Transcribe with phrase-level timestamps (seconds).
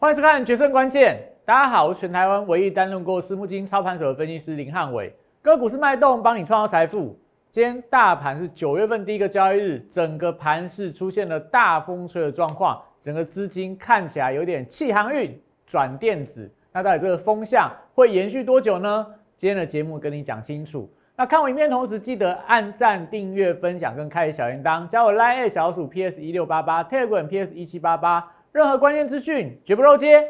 [0.00, 1.14] 欢迎收看《决胜关键》。
[1.44, 5.14] 大家好，我是全台湾唯一担任过私募基金操盘手的分析师林汉伟。
[5.42, 7.14] 个股是脉动，帮你创造财富。
[7.50, 16.50] 今天大盘是九月份第一个交易日，整个盘市出现了大风吹的状况，整个资金看起来有点弃航运转电子。
[16.72, 19.06] 那到底这个风向会延续多久呢？
[19.36, 20.90] 今天的节目跟你讲清楚。
[21.14, 28.26] 那看我影片同时，记得按赞、订阅、分享跟开小铃铛，加我 Line 小鼠 PS 一六八八，Telegram PS 一七八八。
[28.52, 30.28] 任何关键资讯绝不漏接。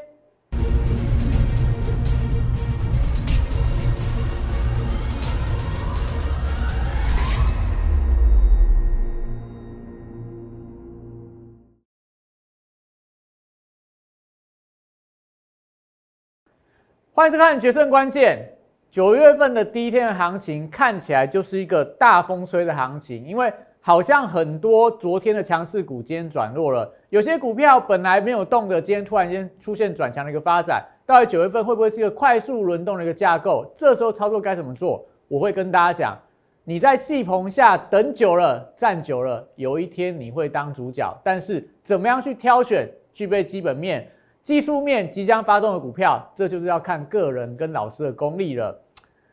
[17.13, 18.39] 欢迎收看《决胜关键》。
[18.91, 23.51] 九月份的第一天的行情看起来就是一个大风吹的行情，因为。
[23.83, 30.85] 好像很多昨天的强势股今天转弱了，有些股票本来没有动的，今天突然间出现转强的一个发展。
[31.07, 33.65] 到底九月份会不会是一个快速轮动的一个架构？
[33.77, 35.05] 这时候操作该怎么做？
[35.29, 36.19] 我会跟大家讲。
[36.63, 41.19] 你在戏棚下等久了，站久了，有一天你会当主角。
[41.25, 44.07] 但是怎么样去挑选具备基本面、
[44.43, 48.79] 技术面即将发动的股票，这就是要看个人跟老师的功力了。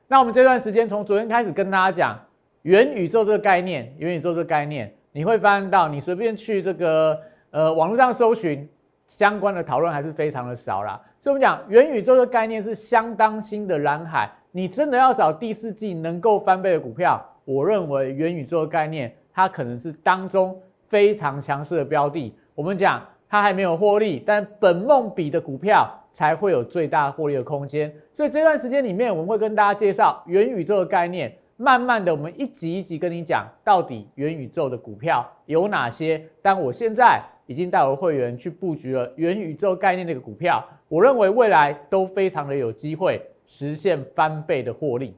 [0.08, 2.18] 那我们这段时间从昨天开始跟大家讲。
[2.64, 7.20] 元宇宙这个概念，元宇宙这个概念，你会发现到你随便去这个
[7.52, 8.68] 呃网络上搜寻
[9.08, 11.02] 相关的讨论还是非常的少啦。
[11.20, 22.36] 所以我们讲元宇宙的概念是相当新的蓝海，你真的要找第四季能够翻倍的股票，我认为元宇宙的概念它可能是当中非常强势的标的。
[22.54, 27.94] 我们讲它还没有获利，但本梦比的股票才会有最大获利的空间。
[28.14, 31.34] 所以这段时间里面，我们会跟大家介绍元宇宙的概念。
[31.60, 36.24] 慢慢的，我们一集一集跟你讲，到底元宇宙的股票有哪些？
[36.40, 45.16] 但我现在已经带我的会员去布局了元宇宙概念的一个股票，我认为未来都非常的有机会实现翻倍的获利。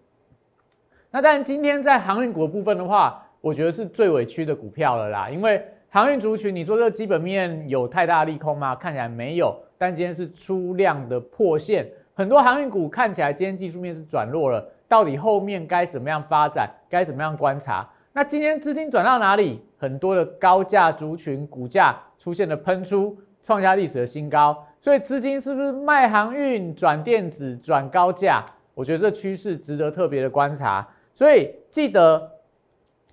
[1.11, 5.29] 那但，今天在航运股的部分的话，我觉得是最委屈的股票了啦。
[5.29, 8.73] 因为航运族群，你说这基本面有太大利空吗？
[8.73, 9.53] 看起来没有。
[9.77, 14.61] 但今天是出量的破线，很多航运股看起来今天技术面是转弱了。
[14.89, 16.69] 到底后面该怎么样发展？
[16.89, 17.87] 该怎么样观察？
[18.11, 19.63] 那今天资金转到哪里？
[19.77, 24.65] 很多的高价族群股价出现了喷出，创下历史的新高。
[24.81, 28.45] 所以资金是不是卖航运转电子转高价？
[28.73, 30.85] 我觉得这趋势值得特别的观察。
[31.13, 32.29] 所以记得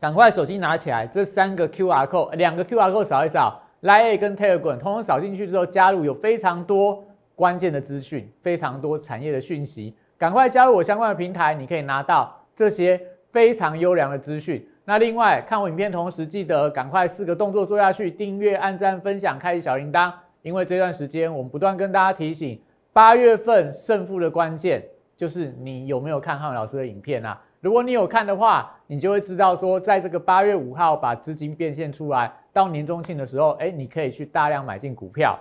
[0.01, 7.05] 赶快手机拿起来，这三个 Q R code，两个 Q R code 扫一扫，Line 跟 Telegram 通通扫进去之后加入，有非常多
[7.37, 9.95] 关键的资讯，非常多产业的讯息。
[10.19, 14.67] 赶快加入我相关的平台，你可以拿到这些非常优良的资讯。
[14.85, 20.13] 那另外看我影片同时，记得赶快四个动作做下去：订阅、按赞、分享、开启小铃铛。
[20.43, 22.61] 因为这段时间我们不断跟大家提醒，
[22.93, 24.83] 八月份胜负的关键
[25.17, 27.39] 就是你有没有看汉老师的影片啊？
[27.61, 35.37] 如果你有看的话，你就会知道说，在这个八月五号把资金变现出来，到年终庆的时候，哎，你可以去大量买进股票。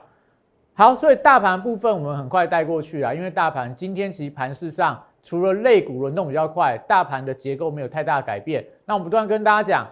[0.78, 8.66] 好，所以大盘部分我们很快带过去啊，因为大盘今天其实盘市上除了类股轮动比较快，大盘的结构没有太大改变。
[8.86, 9.88] 那我们不断跟大家讲，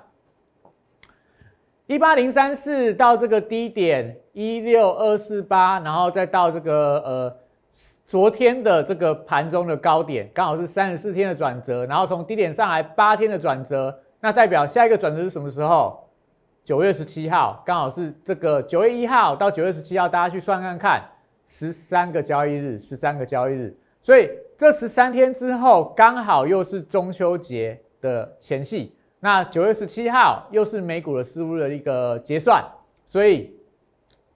[1.87, 7.33] 一八零三四到这个低点一六二四八，然后再到这个呃
[8.05, 16.02] 昨天的这个盘中的高点，刚好是三十四天的转折，然后从低点上来八天的转折，那代表下一个转折是什么时候？
[16.63, 21.03] 九月十七号刚好是这个九月一号到九月十七号，大家去算看看，
[21.45, 28.95] 十三个交易日，十三个交易日，所以这十三天之后刚好又是中秋节的前夕。
[29.19, 32.63] 那九月十七号又是美股的事务的一个结算，
[33.07, 33.53] 所以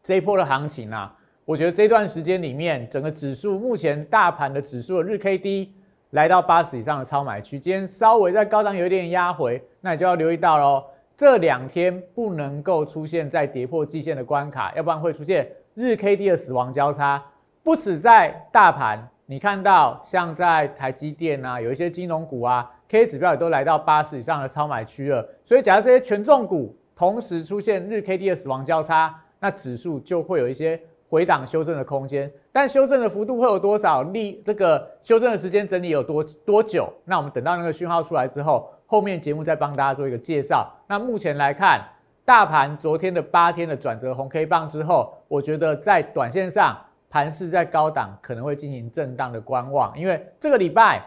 [0.04, 1.16] 这一波的行情啊，
[1.46, 5.74] 我觉得这段时间里面，整个指数目前大盘的指数的日 K D
[6.10, 10.84] 来到八十以上的超买区间，稍微在高档有一点压回，那你就要留意到喽。
[11.18, 17.24] 这两天不能够出现在跌破季线的关卡，要不然会出现日 K D 的死亡交叉。
[17.64, 25.28] 不止在大盘，你看到像在台积电啊，有一些金融股啊，K 指标也都来到八十以上的超买区了。
[25.44, 32.32] 所以，假如这些权重股同时出现日 K D 的死亡交叉，那指数就会有一些回档修正的空间。
[32.52, 34.04] 但修正的幅度会有多少？
[34.04, 36.94] 利这个修正的时间整理有多多久？
[37.06, 38.72] 那我们等到那个讯号出来之后。
[38.88, 40.68] 后面节目再帮大家做一个介绍。
[40.88, 41.88] 那目前来看，
[42.26, 46.76] 大盘昨天的八天的转折红 K 棒之后，我觉得在短线上
[47.10, 51.06] 盘势在高档可能会进行震荡的观望，因为这个礼拜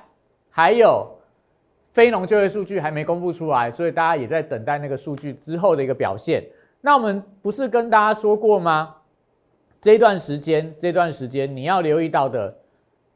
[0.49, 1.07] 还有
[1.93, 6.45] 非农就业数据还没公布出来，所以大家也在等待那个数据之后的一个表现。
[6.81, 8.95] 那我们不是跟大家说过吗？
[9.81, 12.55] 这段时间，这段时间你要留意到的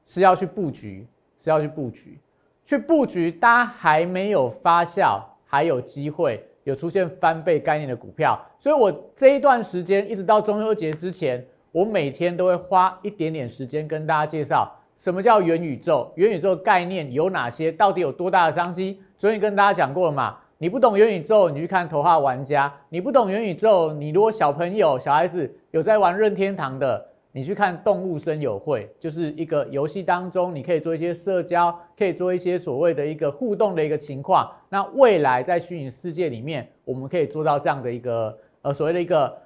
[0.07, 1.07] 是要去布局，
[1.39, 2.19] 是要去布局，
[2.65, 3.31] 去布局。
[3.31, 8.41] 大家还没有发酵，还有机会有出现翻倍概念的股票。
[8.59, 19.01] 所以我这一段时间一直到中秋节之前，我每天都会花一点点时间跟大家介绍什么叫元宇宙，元宇宙概念有哪些，到底有多大的商机。
[19.17, 20.39] 所以跟大家讲过了嘛。
[20.57, 27.05] 你不懂元宇宙，你去看头号玩家；你不懂元宇宙，你如果小朋友、小孩子有在玩任天堂的，
[27.37, 34.49] 你去看动物森友会，就是一个游戏当中，你可以做一些社交，可以做一些所谓的一个互动的一个情况。
[34.69, 39.37] 那未来在虚拟世界里面，我们可以做到这样的一个呃所谓的一个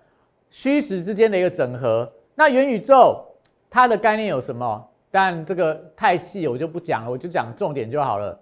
[0.51, 2.07] 虚实之间的一个整合。
[2.35, 3.25] 那元宇宙
[3.71, 4.87] 它的概念有什么？
[5.11, 8.39] 但这个太细，我就不讲了，我就讲重点就好了。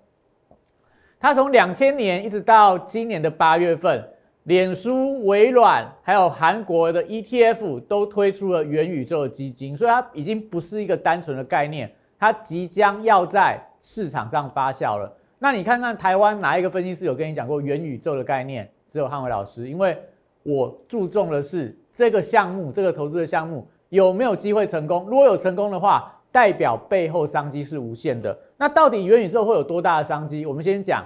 [1.20, 4.04] 它从两千年一直到今年的八月份，
[4.46, 15.12] 脸书、微软还有韩国的 ETF 都推出了元宇宙的基金，所以它已经不是一个单纯的概念，它即将要在市场上发酵了。
[15.40, 18.70] 那你看看台湾哪一个分析师有跟你讲过元宇宙的概念？
[18.87, 19.98] 只有汉伟老师，因为
[20.44, 25.04] 我注重的是这个项目，这个投资的项目有没有机会成功。
[25.08, 28.38] 如果有成功的话，代表背后商机是无限的。
[28.56, 30.46] 那到底元宇宙会有多大的商机？
[30.46, 31.04] 我们先讲，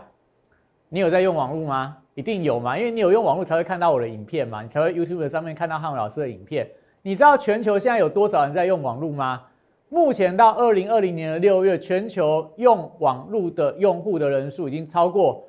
[0.91, 1.97] 你有在用网络吗？
[2.21, 6.69] 一定有嘛，因为你有用网络才会看到我的影片嘛，你才会 YouTube 上面看到汉文老师的影片。
[7.01, 9.41] 你知道全球现在有多少人在用网络吗？
[9.89, 15.43] 目前到二零二零年的六月，全球用网络的用户的人数已经超过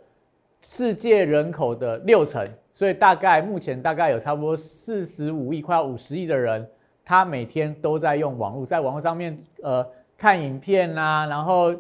[0.61, 6.65] 世界人口的六成，所以大概目前大概有差不多四十五亿，快要五十亿的人。
[7.03, 9.85] 他每天都在用网络，在网络上面呃
[10.17, 11.75] 看影片啊，然后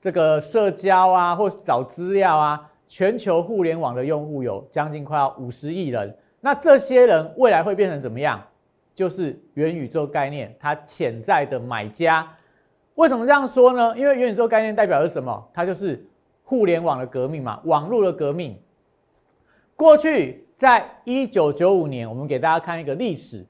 [0.00, 2.69] 这个社交啊，或找资料啊。
[2.90, 8.42] 全球互联网的用户有将近快要五十亿人，那这些人未来会变成怎么样？
[8.96, 12.28] 就是元宇宙概念它潜在的买家。
[12.96, 13.96] 为什么这样说呢？
[13.96, 15.48] 因为元宇宙概念代表的是什么？
[15.54, 16.04] 它就是
[16.42, 18.58] 互联网的革命嘛，网络的革命。
[19.76, 23.46] 过去在一九九五年，我们给大家看一个历史。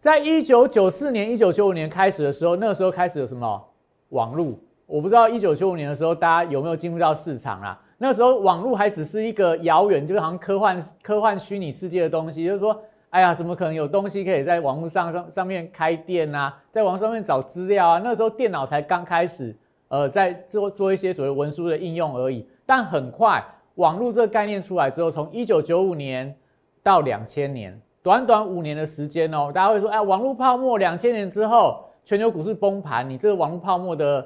[0.00, 3.64] 在一九九四年、一九九五年开始的时候，那个时候开始有什么
[4.08, 4.58] 网络？
[4.84, 7.80] 我不知道一九九五年的时候大家有没有进入到市场啊？
[7.98, 12.44] 那时候网络还只是一个遥远，就是好像科幻、科幻虚拟世界的东西。
[12.44, 12.78] 就是说，
[13.10, 16.54] 哎呀，怎么可能有东西可以在网络上上上面开店啊？
[16.70, 18.00] 在网上面找资料啊？
[18.04, 19.56] 那时候电脑才刚开始，
[19.88, 22.46] 呃，在做做一些所谓文书的应用而已。
[22.66, 23.42] 但很快，
[23.76, 26.36] 网络这个概念出来之后，从一九九五年
[26.82, 27.80] 到两千年。
[28.02, 34.24] 短短五年的时间哦，大家会说，哎，网络泡沫两千年之后，全球股市崩盘，你这个网络泡沫的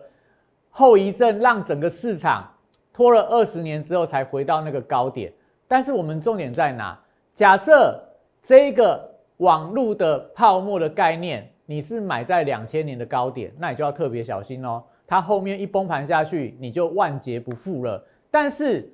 [0.68, 2.46] 后遗症，让整个市场
[2.92, 5.32] 拖了二十年之后才回到那个高点。
[5.68, 6.98] 但是我们重点在哪？
[7.32, 7.98] 假设
[8.42, 18.04] 这个网络的泡沫的概念，你是买在两千年的高点，那你就要特别小心哦，它后面一崩盘下去，你就万劫不复了。
[18.30, 18.92] 但是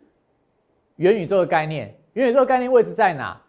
[0.97, 3.41] 元宇宙的概念，元宇宙概念位置在哪？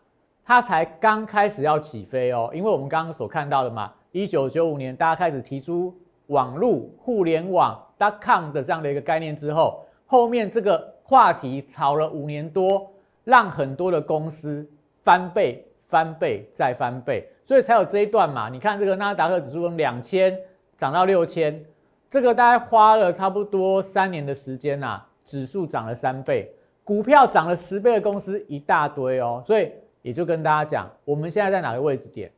[0.46, 5.94] 它才刚开始要起飞哦，因为我们刚刚所看到的嘛，一九九五年大家开始提出
[6.28, 12.92] 网络互联网 dot .com 的这样的一个概念之后，后面这个话题炒了五年多，
[13.24, 14.68] 让很多的公司
[15.04, 18.50] 翻倍、翻倍再翻倍，所以才有这一段嘛。
[18.50, 20.36] 你看这个纳达克指数从两千
[20.76, 21.64] 涨到六千，
[22.10, 26.52] 这个大概花了差不多三年的时间呐，指数涨了三倍，
[26.84, 29.72] 股票涨了十倍的公司一大堆哦，所以。
[30.04, 32.32] 也就跟大家讲，我们现在在哪个位置点？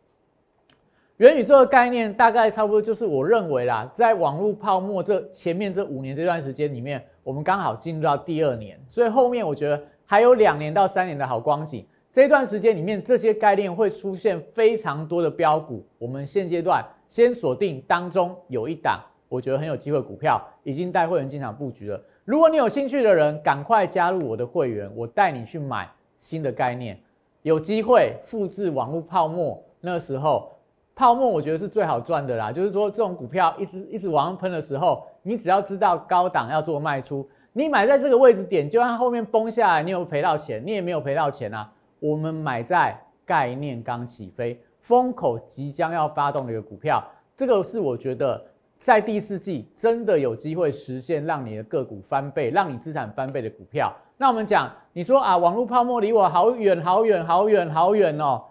[1.18, 11.86] 元宇宙的概念大概差不多就是我认为啦，在网络泡沫这前面这五年这段时间里面，我们刚好进入到第二年，所以后面我觉得还有两年到三年的好光景。
[12.12, 15.86] 这段时间里面，这些概念会出现非常多的标股。
[16.00, 22.02] 我们现阶段先锁定当中有一档，我觉得很有机会股票，已经带会员进场布局了。
[22.26, 25.88] 如果你有兴趣的人，赶快加入我的会员，我带你去买
[26.20, 27.00] 新的概念。
[27.44, 30.52] 有机会复制网络泡沫那时候，
[30.96, 32.52] 泡沫我觉得是最好赚的啦。
[32.52, 41.72] 就是说，这种股票一直一直往上喷的时候，你只要知道高档要做卖出，你买在这个位置点，就算后面崩下来，你有赔到钱，你也没有赔到钱啊。
[42.00, 47.04] 我们买在概念刚起飞、风口即将要发动的一个股票，
[47.36, 48.42] 这个是我觉得
[48.78, 53.94] 在第四季真的有机会实现让你的个股翻倍、让你资产翻倍的股票。
[54.18, 58.42] 那我们讲，你说啊，网络泡沫离我好远好远好远好远哦。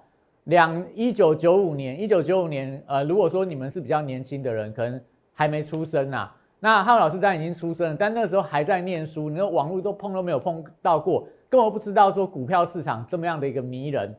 [0.44, 5.00] 两一九九五年，一九九五年，呃，如果说你们是比较年轻的人，可能
[5.34, 6.30] 还没出生呐。
[6.60, 14.14] 那浩老师当然已经出生，但那个时候还在念书，你说网络都碰都没有碰到过，根本不知道说股票市场这么样的一个迷人。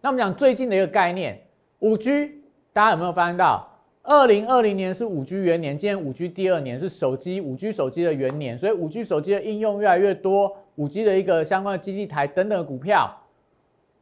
[0.00, 1.40] 那我们讲最近的一个概念，
[1.80, 3.66] 五 G，大家有没有发现到？
[4.02, 13.14] 二零二零年是五 G 元年，今年五 G 第二年是手机五 G 手机的元年，所以五 G 手机的应用越来越多，五 G 的一个相关的基地台等等的股票。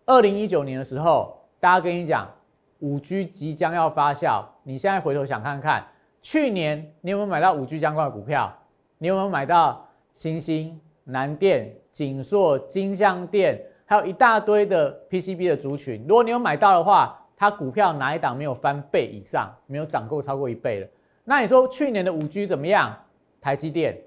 [0.06, 2.30] 二零一九年的时候，大家跟你讲
[2.78, 5.85] 五 G 即将要发酵，你现在回头想看看，
[6.30, 8.52] 去年你有没有买到五 G 相关的股票？
[8.99, 16.04] 你有没有买到新兴、南电、景硕、金相电，还有一大堆的 PCB 的族群？
[16.06, 20.87] 如果你有买到的话，它股票哪一档没有翻倍以上，没有涨够超过一倍了？
[21.25, 22.94] 那你说去年的五 G 怎么样？
[23.40, 23.99] 台积电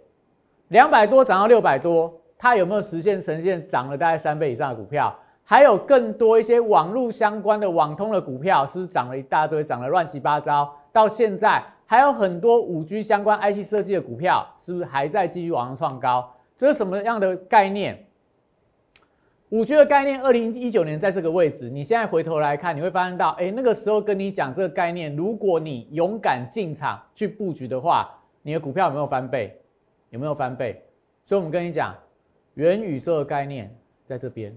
[0.67, 5.11] 两百多涨到六百多，它有没有实现呈现涨了大概三倍以上的股票？
[5.43, 10.71] 还有更多一些网络相关的网通的股票，是不是涨了一大堆，涨得乱七八糟？
[10.93, 16.33] 到现在还有很多五 G 相关 IC 设计的股票，是不是还在继续往上创高？
[16.55, 18.07] 这是什么样的概念？
[19.49, 28.09] 五 G 的概念，二零一九年在这个位置，你现在回头来看，你会发现到，哎，那个时候跟你讲这个概念，如果你勇敢进场去布局的话，
[28.41, 29.59] 你的股票有没有翻倍？
[30.11, 30.81] 有没有翻倍？
[31.25, 31.93] 所以我们跟你讲，
[32.53, 33.69] 元宇宙的概念
[34.05, 34.55] 在这边，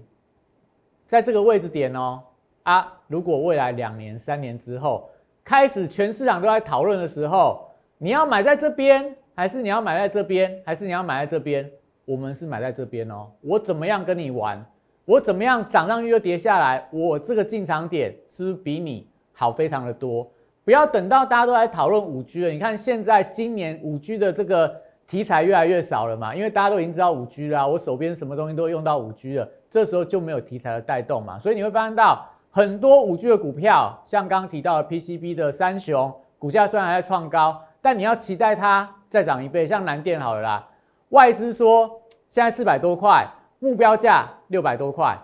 [1.05, 2.23] 在这个位置点哦，
[2.63, 5.09] 啊，如果未来两年、三年之后，
[5.45, 11.69] 开始全市场都在讨论的时候，你要买在这边，还是你要买在这边，还是你要买在这边？
[12.03, 14.65] 我们是买在这边哦，我怎么样跟你玩？
[15.05, 16.83] 我怎么样涨上去又跌下来？
[16.91, 20.27] 我这个进场点是不是比你好非常的多？
[20.63, 22.49] 不要等到大家都来讨论五 G 了。
[22.49, 31.37] 你看现在今年五 G 的这个题材越来越少了嘛，因为大家都已经知道五 G 了，我手边什么东西都用到五 G 了，这时候就没有题材的带动嘛。
[31.37, 36.09] 所以你会发现到很多五 G 的股票，像刚刚提到的 PCB 的三雄，
[36.39, 39.67] 股价虽然还在创高，但你要期待它再涨一倍。
[39.67, 40.67] 像南电好了啦，
[41.09, 41.85] 外资说
[42.29, 43.29] 现在四百多块。
[43.59, 45.17] 目标价六百多块，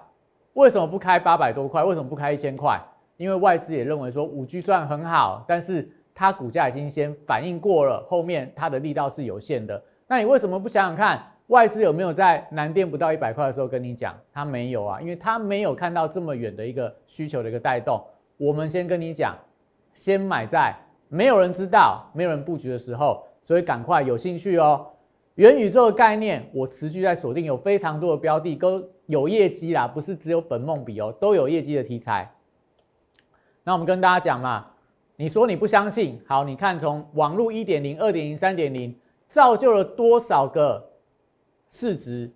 [0.54, 1.84] 为什么不开八百多块？
[1.84, 2.82] 为什么不开一千块？
[3.16, 9.82] 因为外资也认为说五 G 算很好，但是它股价已经先反应过了，后面它的力道是有限的。
[10.08, 11.22] 那你为什么不想想看，
[11.52, 14.18] 外资有没有在南电不到一百块的时候跟你讲？
[14.32, 18.02] 他没有啊，因为他没有看到这么远的一个需求的一个带动。
[18.38, 19.38] 我们先跟你讲，
[19.94, 20.74] 先买在
[21.10, 24.88] 没有人知道、没有人布局的时候，所以赶快有兴趣哦。
[25.36, 32.32] 元宇宙的概念，我持续在锁定，有非常多的标的都有业绩啦，不是只有本梦比哦，都有业绩的题材。
[33.66, 34.68] 那我们跟大家讲嘛，
[35.18, 38.96] 你说你不相信，好，你看从网络一点零、二点零、三点零，
[39.28, 40.91] 造就了多少个
[41.72, 42.30] 市值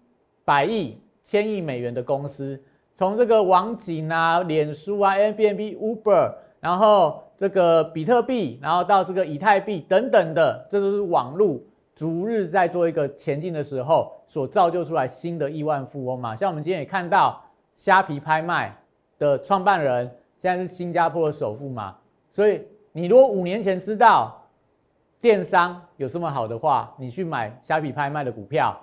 [0.46, 2.60] 百亿、千亿美元的公司？
[2.96, 11.60] 从这个网景啊、脸书啊、a b n b Uber，然后这个比特币，然后到这个以太币等等的，这都是网络。
[11.94, 17.42] 逐日在做一个前进的时候，所造就出来新的亿万富翁嘛，像我们今天也看到
[17.74, 18.78] 虾皮拍卖
[19.18, 21.96] 的创办人，现在是新加坡的首富嘛，
[22.32, 22.62] 所以
[22.94, 24.46] 你如果五年前知道
[25.20, 28.78] 电商有这么好的话，你去买虾皮拍卖的股票，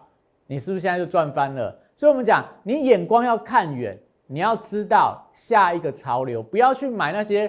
[0.47, 1.75] 你是不是现在就赚翻了？
[1.97, 7.49] 所以我们讲，你眼光要看远，你要知道下一个潮流，不要去买那些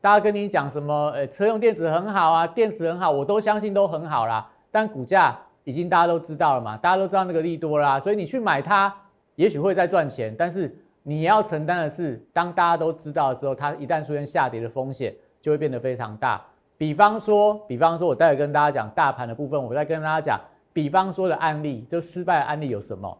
[0.00, 4.46] 大家跟你讲什么，呃，车用电子很好啊，电池很好，我都相信都很好啦。
[4.70, 8.94] 但股价已经大家都知道了嘛，大家都知道那个利多啦，所以你去买它，
[9.36, 16.42] 也许会再赚钱，但是你要承担的是，当大家都知道之后，它一旦出现下跌的风险就会变得非常大。
[16.76, 20.40] 比方说，比方说，我待会跟大家讲大盘的部分，我再跟大家讲，
[20.74, 23.16] 比方说的案例，就失败的案例有什么？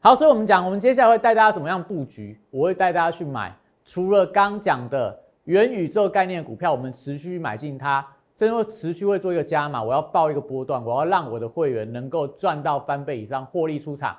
[0.00, 2.40] 好，所以我们讲，我们接下来会带大家怎么样布局？
[2.50, 8.04] 我会带大家去买，除了刚讲的元宇宙概念股票，我们持续买进它。
[8.36, 14.16] 甚至持续会做一个加码，我要报一个波段，我要让我的会员能够赚到翻倍以上获利出场。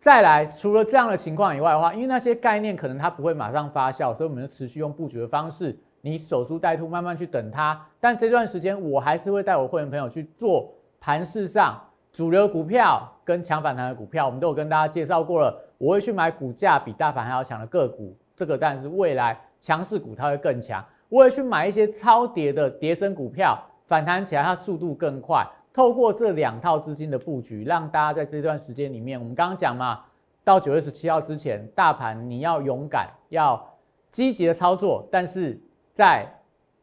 [0.00, 7.80] 再来，除了这样的情况以外的话，因为那些概念可能它不会马上发酵，所以我们就持续用布局的方式，你守株待兔，慢慢去等它。
[8.00, 11.78] 但这段时间我还是会带我会员朋友去做盘市上
[12.14, 15.54] 主流股票跟强反弹的股票，我们都有跟大家介绍过了。
[15.76, 20.82] 我会去买股价比大盘还要强的个股，这个当然是未来强势股，它会更强。
[21.10, 25.46] 我也去买一些超跌的跌升股票，反弹起来它速度更快。
[25.74, 30.00] 透过这两套资金的布局，让大家在这段时间里面，我们刚刚讲嘛，
[30.42, 33.62] 到九月十七号之前，大盘你要勇敢，要
[34.10, 35.06] 积极的操作。
[35.12, 35.60] 但是
[35.92, 36.26] 在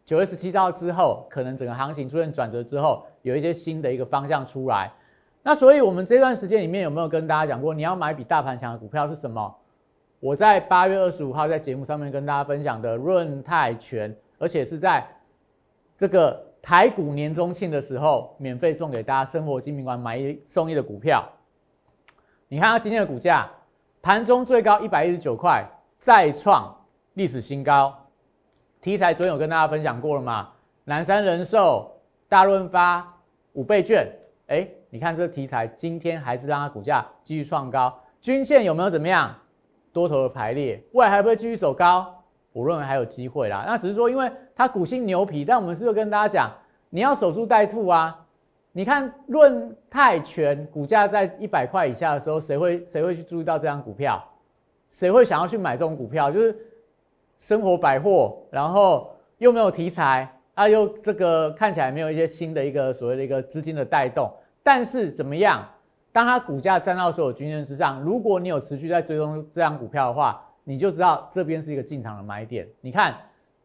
[0.06, 4.92] 九月十七号之后，可能整个行情出现转折之后，有一些新的一个方向出来。
[5.44, 9.56] 那所以我们这段时间里面有没有跟大家讲过，你要买比大盘强的股票是什么？
[10.20, 15.04] 我在八月二十五号在节目上面跟大家分享的润泰全，而且是在
[15.98, 21.28] 这个台股年中庆的时候，免费送给大家生活精品馆买一送一的股票。
[22.48, 23.50] 你看它今天的股价，
[24.00, 26.72] 盘中最高一百一十九块，再创
[27.16, 27.92] 历史新高。
[28.80, 30.50] 题材昨天有跟大家分享过了嘛？
[30.84, 31.91] 南山人寿、
[32.32, 33.06] 大润发、
[33.52, 34.08] 五倍券，
[34.48, 39.36] 哎，你看这个题材今天还是让它股价继续创高，均线有没有怎么样？
[39.92, 42.24] 多头的排列，未来还会继续走高？
[42.54, 43.66] 我认为还有机会啦。
[43.68, 46.50] 那只是说，因为它股性牛皮，但我们是不是跟大家讲，
[46.90, 48.18] 你要守株待兔啊？
[48.72, 54.24] 你看润泰全股价在一百块以下的时候，谁会谁会去注意到这张股票？
[54.90, 56.32] 谁会想要去买这种股票？
[56.32, 56.58] 就是
[57.40, 64.32] 生活百货，然后又没有题材啊，又这个看起来没有一些新的一个所谓的一个资金的带动。
[64.62, 65.68] 但是怎么样？
[66.12, 72.68] 当它股价站到所有均线之上，如果你有持续在追踪这张股票的话，你就知道这边是一个进场的买点。
[72.82, 73.16] 你看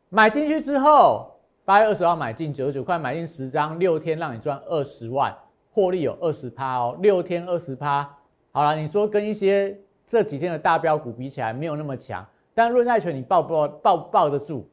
[0.08, 1.32] 买进去之后。
[1.66, 5.34] 八月二十号买进九十九块，买进十张，六天让你赚二十万，
[5.72, 6.96] 获利有二十趴哦。
[7.00, 8.08] 六天二十趴，
[8.52, 9.76] 好了，你说跟一些
[10.06, 12.24] 这几天的大标股比起来没有那么强，
[12.54, 14.64] 但论泰拳你抱不抱抱抱得住？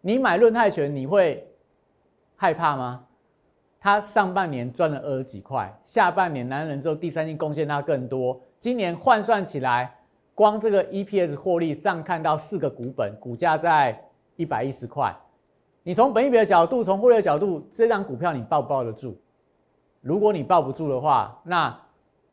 [0.00, 1.46] 你买论泰拳你会
[2.42, 3.04] 害怕吗？
[3.78, 9.94] 他上半年赚了二十几块，下半年男人之后第三季贡献他更多，今年换算起来，
[10.34, 13.96] 光这个 EPS 获利上看到四个股本，股价在
[14.34, 15.14] 一百一十块。
[15.84, 19.16] 你从本益比的角度，从获利的角度，这张股票你抱不抱得住？
[20.00, 21.78] 如果你抱不住的话，那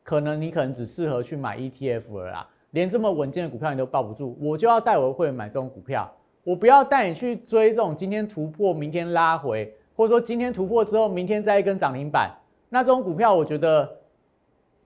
[0.02, 2.48] 可能你可能只适合去买 ETF 了啦。
[2.72, 6.10] 连这么稳健的股票你都抱不住，我就要带我的会员买这种股票。
[6.42, 12.34] 我不要带你去追这种今天突破、明天拉回，或者说今天突破之后，明天再一根涨停板。
[12.70, 13.86] 那这种股票，我觉得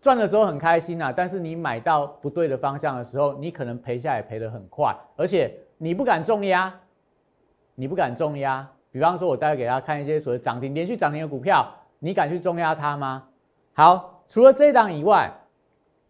[0.00, 6.74] 赚的时候很开心啊，但是你买到不对的方向的时候，你可能赔下来赔得很快，而且你不敢重压。
[7.76, 11.64] 你不敢重压，比方说，我待会给大家看一些所谓涨停、连续涨停的股票，
[12.00, 13.22] 你敢去重压它吗？
[13.72, 15.30] 好，除了这一档以外，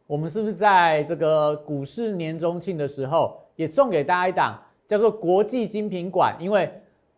[0.07, 4.59] 我们是不是在这个股市年中庆的时候，也送给大家一档
[4.89, 6.35] 叫做国际精品馆？
[6.41, 6.73] 因为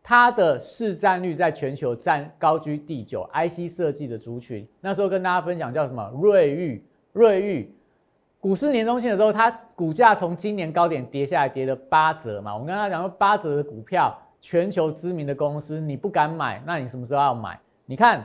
[0.08, 4.64] 它的市占率在全球占高居第九，IC 设计的族群。
[4.80, 6.08] 那时候跟大家分享叫什么？
[6.23, 6.80] 瑞昱，
[7.12, 7.75] 瑞昱。
[8.38, 12.54] 股市年中庆的时候，它股价从今年高点跌下来，跌了八折嘛。
[12.54, 14.16] 我们刚刚讲说八折的股票。
[14.38, 17.58] 全球知名的公司，你不敢买，那你什么时候要买？
[17.86, 18.25] 你看，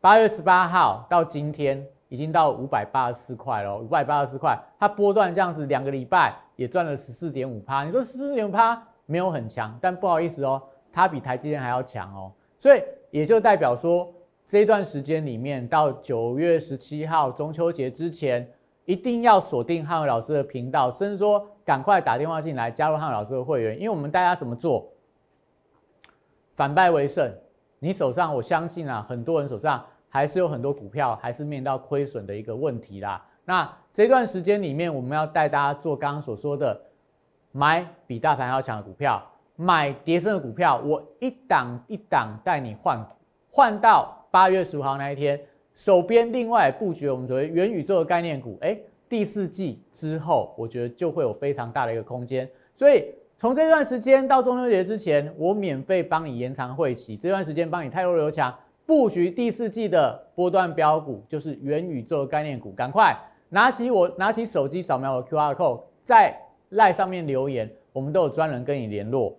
[0.00, 7.82] 八月十八号到今天已经到五百八十四块了，五百八十四块，它波段这样子两个礼拜也赚了十四点五趴。
[7.82, 12.30] 你说十四点五趴没有很强，但不好意思哦，它比台积电还要强哦。
[12.58, 14.12] 所以也就代表说，
[14.46, 18.46] 这段时间里面到九月十七号中秋节之前，
[18.84, 24.92] 一定要锁定汉伟老师的频道，甚至说赶快打电话进来加入汉伟老师的会员，因为我们大家怎么做？
[26.52, 27.32] 反败为胜，
[27.78, 33.24] 你手上我相信啊，很多人手上还是有很多股票，还是面临到亏损的一个问题啦。
[33.44, 36.78] 那这段时间里面，我们要带大家做刚刚所说的，
[37.58, 39.20] 买比大盘要强的股票，
[39.56, 43.04] 买跌升的股票，我一档一档带你换，
[43.50, 45.40] 换到八月十五号那一天，
[45.74, 53.04] 手边另外布局我们所谓元宇宙的概念股，哎，第四季之后，我觉得就会有非常大的一个空间，所以。
[53.40, 57.16] 从这段时间到中秋节之前，我免费帮你延长会期。
[57.16, 58.52] 这段时间帮你泰弱留强，
[58.84, 62.72] 布局第四季的波段标股，就是元宇宙概念股。
[62.72, 63.16] 赶快
[63.50, 66.36] 拿起我拿起手机扫描我 Q R code，在
[66.70, 69.34] 赖上面留言，我们都有专人跟你联络。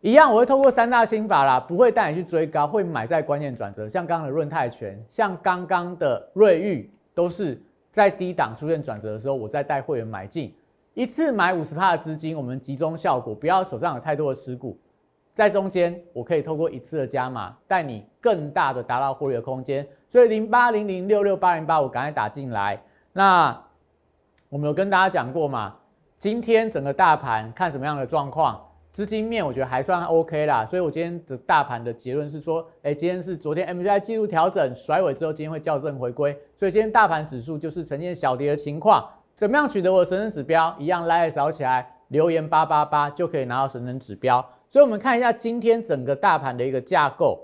[0.00, 3.88] 一样，我会透过三大心法啦，不会带你去追高，会买在关键转折。
[3.88, 10.54] 像刚刚的润泰拳，像刚刚的瑞玉，都是在低档出现转折的时候，我再带会员买进。
[10.94, 14.78] 一次买五十帕的资金，我们集中效果，不要手上有太多的持股，
[15.34, 19.86] 在中间我可以透过一次的加码，带你更大的达到获利的空间。
[20.08, 22.80] 所以零八零零六六八零八五赶快打进来。
[23.12, 23.60] 那
[24.48, 25.74] 我们有跟大家讲过嘛？
[26.18, 28.60] 今天整个大盘看什么样的状况？
[28.90, 30.66] 资金面我觉得还算 OK 啦。
[30.66, 39.08] 所以我今天的大盘的结论是说，哎，今天是昨天 M C I 记录调整甩尾之后，今天会校正回归，所以今天大盘指数就是呈现小跌的情况。
[39.36, 40.74] 怎么样取得我的神人指标？
[40.76, 44.44] 一样来扫起来，留言八八八就可以拿到神人指标。
[44.68, 47.38] 所以，我们看一下今天整个大盘的一个架构，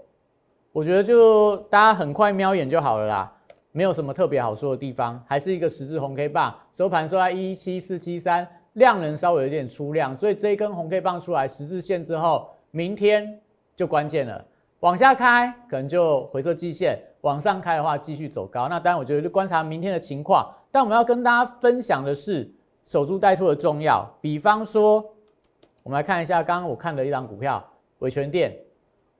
[0.72, 3.32] 我觉得就大家很快瞄一眼就好了啦，
[3.70, 13.40] 没有什么特别好说的地方，还是一个十字红 K 棒，收盘收在一七四七三，量能稍微有点出量，所以这一根红 K 棒出来十字线之后，明天
[13.74, 14.44] 就关键了，
[14.80, 18.68] 往下开可能就回撤季线，往上开的话继续走高。
[18.68, 20.52] 那当然，我觉得就观察明天的情况。
[20.70, 22.50] 但我们要跟大家分享的是
[22.84, 24.04] 守株待兔的重要。
[24.20, 24.96] 比方说，
[25.82, 27.64] 我们来看一下刚刚我看的一张股票
[28.00, 28.56] 伟权店。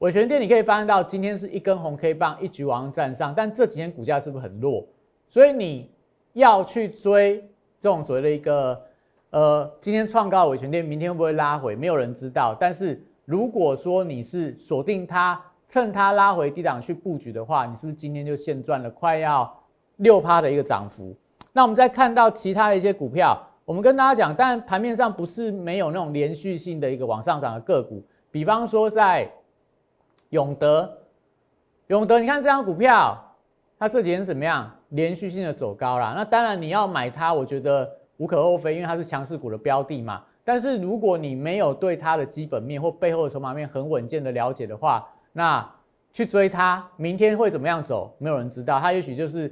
[0.00, 4.84] 伟权店你可以发现到今天是一根红 K 棒一局往上站上，但这几天股价是不是很弱？
[5.28, 5.90] 所以你
[6.32, 7.40] 要去追
[7.80, 8.82] 这种所谓的一个
[9.34, 11.74] 呃，今天创高维权店，明天会不会拉回？
[11.74, 12.54] 没有人知道。
[12.54, 19.52] 但是如果说你是锁定它，趁它拉回低档去布局的话，你是不是今天就现赚了快要
[19.96, 21.12] 六趴的一个涨幅？
[21.52, 29.28] 那我们再看到其他的一些股票，我们跟大家讲，但盘面上不是没有那种连续性的一个往上涨的个股，比方说在
[30.30, 30.88] 永德，
[31.88, 33.20] 永德，你看这张股票，
[33.80, 34.70] 它这几天怎么样？
[34.90, 36.14] 连续性的走高啦。
[36.16, 37.90] 那当然你要买它，我觉得。
[38.16, 40.22] 无可厚非，因为它是强势股的标的嘛。
[40.44, 45.66] 但是如果你没有对它的基本面或背后的筹码面很稳健的了解的话，那
[46.12, 48.14] 去追它，明天会怎么样走？
[48.18, 48.78] 没有人知道。
[48.78, 49.50] 它也许就是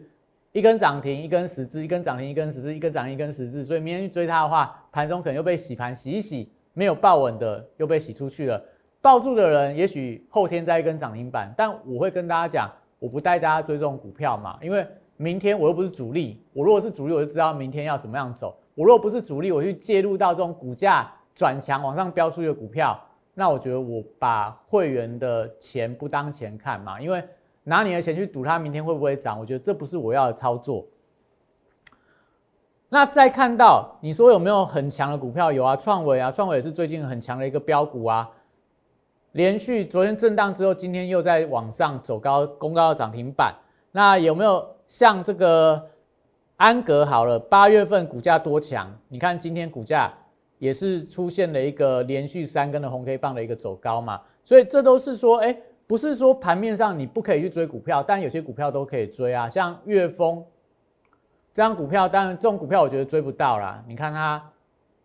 [0.52, 3.64] 一根涨停，一根十字，一根涨停，一根十字，一根涨停，一根十字。
[3.64, 8.62] 所以明天去追它的话，盘中可能又被洗盘洗一洗，没有抱稳的又被洗出去了。
[9.00, 11.52] 抱住的人也许后天再一根涨停板。
[11.56, 14.86] 但我会跟大家讲，我不带大家追这种股票嘛，因为。
[15.22, 18.52] 明天我又不是主力，我如果是主力，我就知道明天要怎么样走。
[18.74, 22.98] 我如果不是主力，我去介入到这种股价转强往上飙出去的股票，
[23.32, 27.22] 那我觉得我把会员的钱不当钱看嘛，因为
[27.62, 30.84] 拿你的钱去赌它明天会不会涨，我觉得这不是我要的操作。
[32.88, 35.52] 那再看到你说有没有很强的股票？
[35.52, 38.28] 有啊，创伟啊，创伟也是最近很强的一个标股啊，
[39.32, 43.54] 连续昨天震荡之后，今天又在往上走高，攻高涨停板。
[43.92, 44.66] 那有没有？
[44.92, 45.82] 像这个
[46.56, 48.94] 安格好了，八月份股价多强？
[49.08, 50.12] 你看今天股价
[50.58, 59.48] 也是出现了一个连续三根的红 K 棒的一个走高嘛，所以这都是说，哎，不是说盘面上你不可以去追股票，但有些股票都可以追啊。
[59.48, 60.44] 像岳峰
[61.54, 63.82] 这张股票，当然这种股票我觉得追不到啦。
[63.88, 64.44] 你看它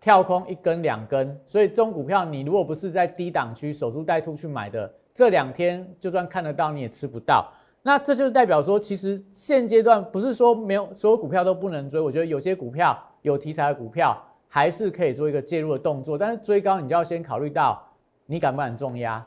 [0.02, 7.50] 跳空一根两根，所以这种股票你如果不是在低档区守株待兔去买的，这两天就算看得到你也吃不到。
[7.88, 16.18] 那这就是代表说，其实现阶段不是说没有所有股票都不能追，我觉得有些股票有题材的股票还是可以做一个介入的动作。
[16.18, 17.82] 但是追高，你就要先考虑到
[18.26, 19.26] 你敢不敢重压，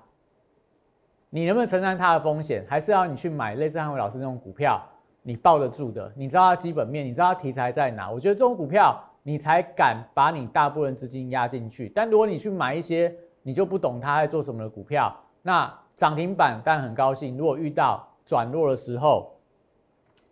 [1.30, 4.78] 你能不能承担它的风险，还是要你去买类似汉伟老师那种股票，
[5.22, 11.90] 你抱得住的，你知道它基本面，你知道它题材在哪，我觉得这种股票你才敢把你大部分资金压进去。
[11.94, 13.10] 但如果你去买一些
[13.42, 17.38] 你就不懂它在做什么的股票，那涨停板但很高兴。
[17.38, 19.40] 如果遇到转弱的时候，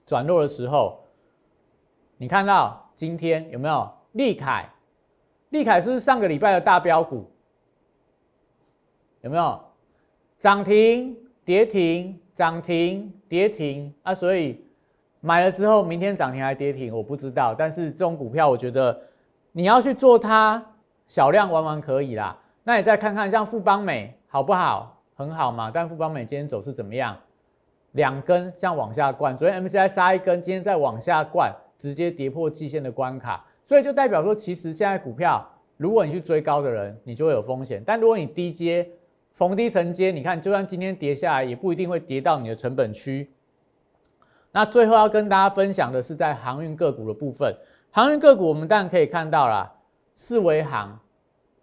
[0.06, 1.00] 转弱的时候，
[2.16, 4.70] 你看到今天有没有利凯？
[5.48, 7.28] 利凯是上个礼拜的大标股，
[9.22, 9.61] 有没有
[10.38, 14.14] 涨停跌停涨停跌停啊？
[14.14, 14.64] 所以
[15.18, 17.52] 买了之后，明天涨停还跌停，我不知道。
[17.52, 18.96] 但是这种股票，我觉得
[19.50, 20.64] 你要去做它，
[21.08, 22.38] 小量玩玩可以啦。
[22.62, 25.02] 那你再看看像富邦美好不好？
[25.16, 25.68] 很好嘛。
[25.74, 27.16] 但富邦美今天走势怎么样？
[27.92, 35.44] 两根像往下灌，昨天 MCI 杀一根，今天再往下灌，直接跌破季线的关卡，所以就代表说，其实现在股票，
[35.77, 38.88] 如果你去追高的人，你就会有风险；但如果你低接，
[39.35, 43.31] 逢低承接，你看，就算今天跌下来，也不一定会跌到你的成本区。
[44.53, 47.55] 那最后要跟大家分享的是，在航运个股的部分，
[47.90, 49.72] 航运个股我们当然可以看到啦，
[50.14, 50.98] 四维航。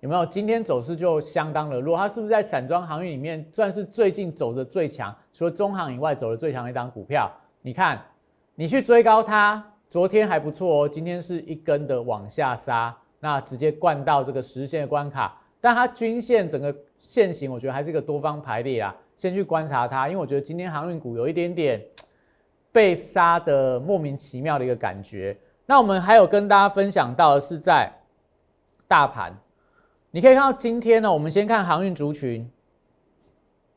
[0.05, 1.97] 有没有今天走势就相当的弱？
[1.97, 5.11] 它是不是在散装航运里面算是最近走的最强？
[5.33, 7.27] 除了中航以外，走的最强的一张股票。
[7.63, 7.99] 你看，
[8.53, 15.35] 你去追高它，昨天还不错哦，今天是一根的往下杀，那直接灌到这个十线的关卡。
[15.59, 18.95] 但它均线整个线型，我觉得还是一个多方排列啊。
[19.17, 21.81] 先去观察它，因为我觉得今天航运股有一点点
[22.71, 25.35] 被杀的莫名其妙的一个感觉。
[25.65, 27.91] 那我们还有跟大家分享到的是在
[28.87, 29.35] 大盘。
[30.15, 32.49] 你可以看到今天呢，我们先看航运族群，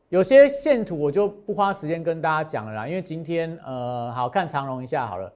[0.09, 5.33] 有些线图我就不花时间跟大家讲了啦，因为今天呃，好看长龙一下好了，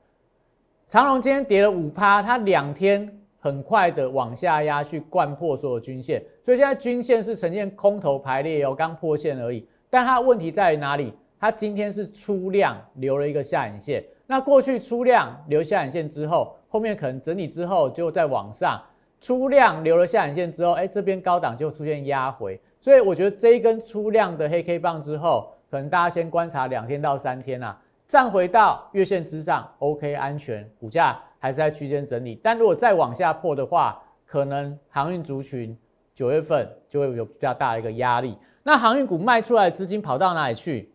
[0.86, 9.66] 长龙今天跌了五趴，它两天很快的往下压去灌破所有均线，所以现在均线是呈现空头排列哦，刚破线而已。
[9.90, 11.12] 但它问题在哪里？
[11.36, 18.80] 它今天是出量留了一个下影线，那过去出量留下影线之后，后面可能整理之后就在往上。
[19.22, 32.38] 出量留了下影线之后，哎，这边高档就出现压回，所以我觉得这一根出量的黑 K 棒之后，可能大家先观察两天到三天啊，站回到月线之上，OK 安全，股价还是在区间整理。
[32.42, 35.78] 但如果再往下破的话，可能航运族群
[36.16, 38.36] 九月份就会有比较大的一个压力。
[38.64, 40.90] 那航运股卖出来的资金跑到哪里去？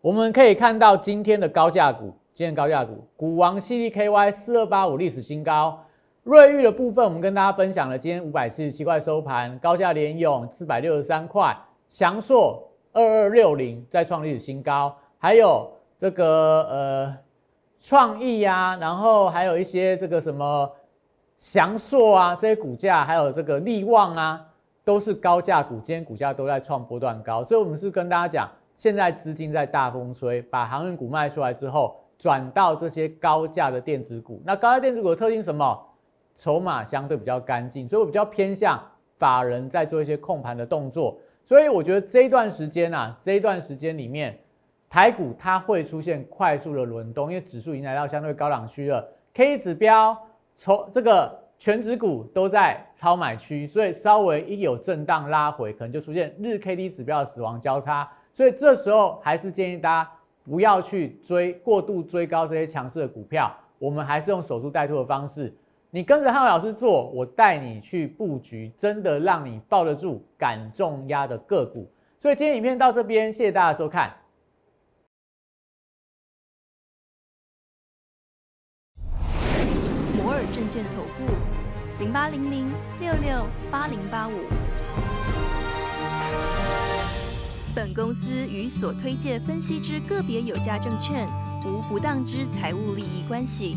[0.00, 5.84] 我们可以看到今天的高价股，今天高价股，股王 CDKY 四二八五历史新高。
[6.24, 11.54] 瑞昱的部分，我们跟大家分享了，今天五百七十七块收盘，高价联勇四百六十三块，
[11.90, 17.16] 翔硕二二六零再创历史新高，还有这个呃
[17.78, 20.72] 创意呀，然后还有一些这个什么
[21.36, 24.46] 翔硕啊这些股价，还有这个利旺啊，
[24.82, 34.40] 都是高价股，今天股价都在创波段高，所以我们是跟大家讲，现在资金在大风吹，把航运股卖出来之后，转到这些高价的电子股。
[34.42, 35.78] 那高价电子股的特性什么？
[36.36, 38.82] 筹码相对比较干净，所以我比较偏向
[39.18, 41.18] 法人在做一些控盘的动作。
[41.44, 44.38] 所以我觉得这一段时间啊，这一段时间里面，
[44.88, 50.16] 台股它会出现快速的轮动，因为指数已经来到相对高档区了，K 指标、
[50.56, 58.10] 从这个全指股都在超买区，所以稍微一有震荡拉回，可能就出现日 K D 指标的死亡交叉。
[58.32, 60.10] 所以这时候还是建议大家
[60.44, 65.54] 不要去追过度追高这些强势的股票，我们还是用守株待兔的方式。
[65.94, 71.88] 你跟着汉老师做，我带你去布局，真的让你抱得住、敢重压的个股。
[72.18, 74.12] 所以今天影片到这边，谢谢大家收看。
[80.16, 81.32] 摩尔证券投顾
[82.02, 84.32] 零八零零六六八零八五。
[87.72, 91.28] 本公司与所推介分析之个别有价证券
[91.64, 93.76] 无不当之财务利益关系。